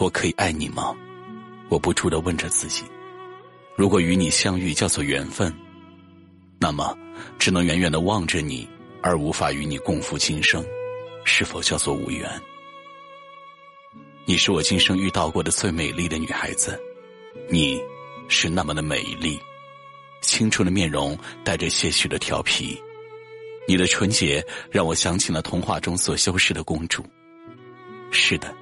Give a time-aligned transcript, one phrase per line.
[0.00, 0.96] 我可以爱你吗？
[1.68, 2.84] 我不住的问着自己。
[3.76, 5.54] 如果与你相遇叫做缘分，
[6.58, 6.96] 那么
[7.38, 8.66] 只能远远的望着你，
[9.02, 10.64] 而无法与你共赴今生，
[11.24, 12.26] 是否叫做无缘？
[14.24, 16.80] 你是我今生遇到过的最美丽的女孩子，
[17.50, 17.78] 你
[18.26, 19.38] 是那么的美丽，
[20.22, 21.14] 清纯的面容
[21.44, 22.80] 带着些许的调皮，
[23.68, 27.04] 你的纯洁让我想起了童话中所修饰的公主。
[28.10, 28.54] 是的，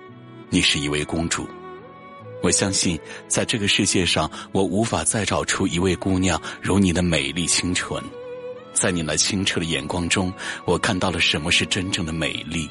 [0.51, 1.47] 你是一位公主，
[2.43, 8.03] 我相信在这个世界上，我无法再找出一位姑娘如你的美丽清纯，
[8.73, 10.33] 在你那清澈的眼光中，
[10.65, 12.69] 我看到了什么是真正的美丽，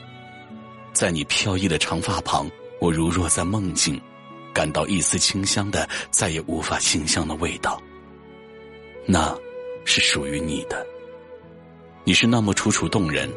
[0.92, 2.50] 在你飘逸的长发旁。
[2.80, 4.00] 我如若在梦境，
[4.53, 7.81] 感到一丝清香的，再也无法清香的味道。
[9.06, 9.36] 那，
[9.84, 10.86] 是属于你的。
[12.03, 13.28] 你是那么楚楚动人，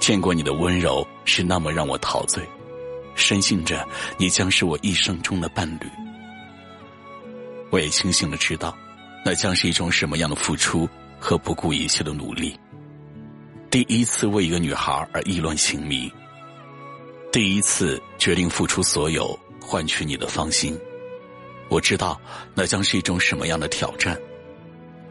[0.00, 2.44] 见过你的温柔是那么让我陶醉，
[3.22, 3.86] 深信着
[4.18, 5.86] 你将是我一生中的伴侣。
[7.70, 8.76] 我也清醒的知道，
[9.24, 10.88] 那将是一种什么样的付出
[11.20, 12.58] 和不顾一切的努力。
[13.70, 16.12] 第一次为一个女孩而意乱情迷。
[17.32, 20.78] 第一次决定付出所有换取你的芳心，
[21.68, 22.20] 我知道
[22.54, 24.18] 那将是一种什么样的挑战。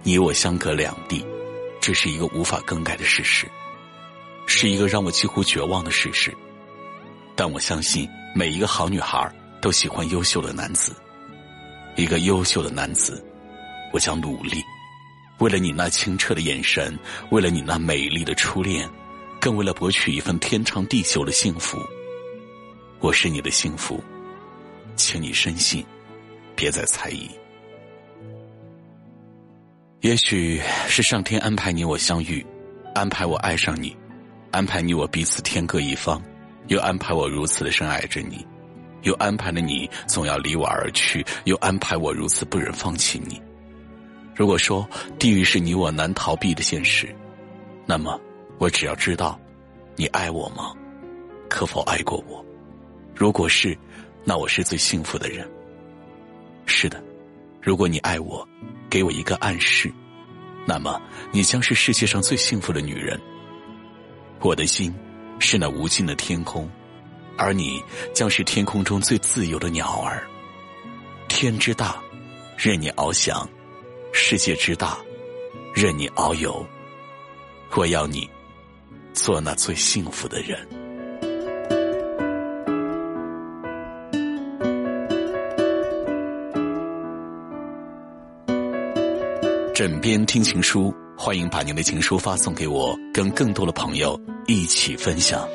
[0.04, 1.26] 你我相隔两地，
[1.80, 3.48] 这是一个无法更改的事实，
[4.46, 6.32] 是一个让我几乎绝望的事实。
[7.44, 9.28] 但我相信每一个好女孩
[9.60, 10.96] 都喜欢优秀的男子，
[11.96, 13.20] 一个优秀的男子，
[13.92, 14.62] 我将努力，
[15.40, 16.96] 为了你那清澈的眼神，
[17.32, 18.88] 为了你那美丽的初恋，
[19.40, 21.80] 更为了博取一份天长地久的幸福。
[23.00, 24.00] 我是你的幸福，
[24.96, 25.84] 请你深信，
[26.56, 27.28] 别再猜疑。
[30.02, 32.46] 也许是上天安排你我相遇，
[32.94, 33.98] 安排我爱上你，
[34.52, 36.22] 安排你我彼此天各一方，
[36.68, 38.46] 又安排我如此的深爱着你，
[39.02, 43.42] 又安排了你总要离我而去，又安排我如此不忍放弃你。
[44.36, 44.88] 如果说
[45.20, 47.14] 地狱是你我难逃避的现实，
[47.86, 48.20] 那么
[48.58, 49.40] 我只要知道，
[49.96, 50.72] 你爱我吗？
[51.50, 52.44] 可否爱过我？
[53.14, 53.78] 如果是，
[54.24, 55.48] 那我是最幸福的人。
[56.66, 57.04] 是的，
[57.62, 58.48] 如果你爱我，
[58.90, 59.92] 给我一个暗示，
[60.66, 61.02] 那么
[61.32, 63.20] 你将是世界上最幸福的女人。
[64.40, 64.94] 我的心
[65.42, 66.70] 是那无尽的天空，
[67.36, 67.82] 而你
[68.14, 70.24] 将是天空中最自由的鸟儿。
[71.28, 72.00] 天之大，
[72.56, 73.46] 任你翱翔；
[74.14, 74.98] 世界之大，
[75.74, 76.64] 任你遨游。
[77.76, 78.30] 我要你
[79.14, 80.60] 做那最幸福的人。
[89.74, 90.94] 枕边听情书，
[91.24, 95.48] 欢迎把您的情书发送给我，跟更多的朋友一起分享。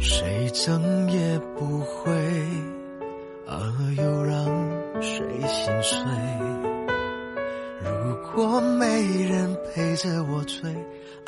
[0.00, 2.10] 谁整夜不回，
[3.46, 3.60] 而
[3.98, 5.98] 又让谁心碎？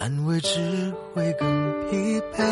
[0.00, 0.58] 安慰只
[1.12, 2.42] 会更疲惫。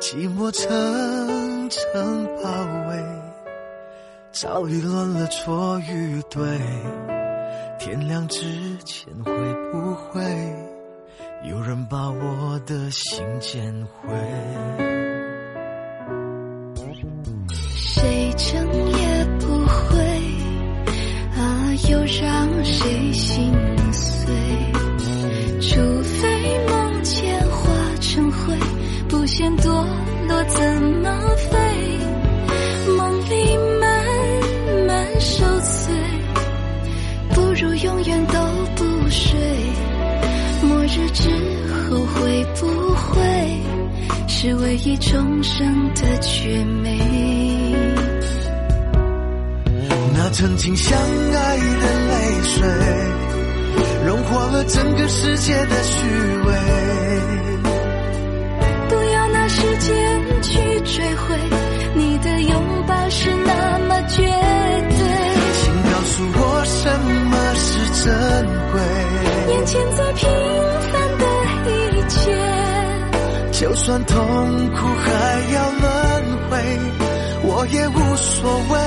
[0.00, 2.50] 寂寞层层包
[2.88, 3.04] 围，
[4.32, 6.42] 早已乱了错与对。
[7.78, 8.40] 天亮之
[8.86, 9.32] 前会
[9.70, 10.22] 不会
[11.50, 14.14] 有人把我的心捡回？
[17.76, 20.00] 谁整夜不回
[21.36, 21.74] 啊？
[21.90, 23.52] 又让谁心
[29.44, 29.68] 不嫌堕
[30.26, 31.58] 落怎么飞？
[32.96, 33.84] 梦里慢
[34.86, 35.92] 慢受罪，
[37.34, 38.38] 不如永远都
[38.76, 39.38] 不睡。
[40.62, 41.28] 末日之
[41.90, 43.20] 后会不会
[44.28, 46.98] 是唯一重生的绝美？
[50.14, 52.14] 那曾经相爱的泪
[52.44, 52.66] 水，
[54.06, 56.06] 融化了整个世界的虚
[56.46, 56.54] 伪。
[69.74, 70.30] 现在平
[70.92, 71.24] 凡的
[71.90, 72.30] 一切，
[73.50, 74.16] 就算痛
[74.70, 75.10] 苦还
[75.52, 75.82] 要轮
[76.48, 76.52] 回，
[77.42, 78.78] 我也无所谓。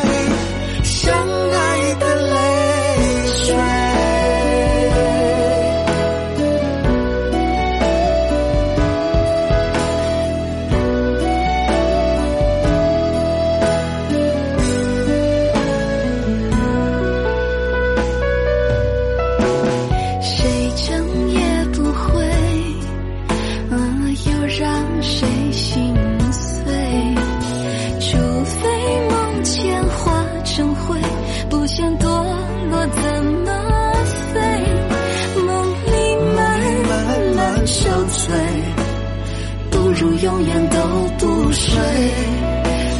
[40.37, 40.77] 永远都
[41.17, 41.73] 不睡。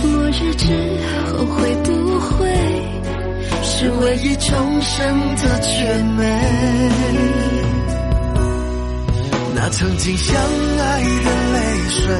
[0.03, 0.65] 末日之
[1.27, 2.49] 后会不会？
[3.61, 6.23] 是唯一重生的绝美。
[9.53, 12.15] 那曾经相爱的泪水，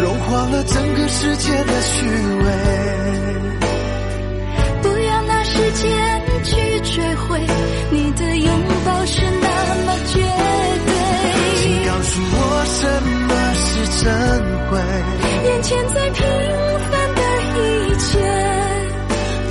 [0.00, 2.50] 融化了整个世界的虚伪。
[15.62, 16.20] 最平
[16.90, 17.20] 凡的
[17.54, 18.18] 一切，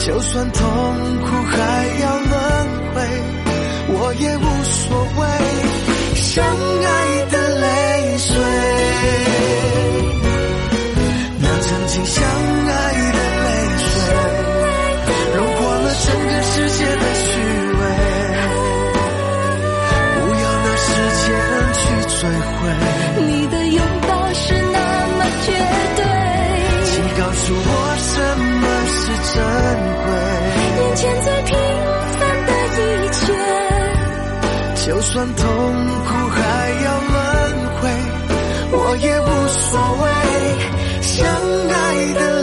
[0.06, 0.62] 就算痛
[1.22, 1.56] 苦还
[2.02, 2.32] 要轮
[2.94, 2.98] 回，
[3.94, 5.22] 我也无所谓。
[6.16, 6.88] 相爱
[34.92, 37.16] 就算痛苦还要轮
[37.80, 37.90] 回
[38.74, 40.04] 我也无所谓
[41.02, 41.26] 相
[41.70, 42.41] 爱的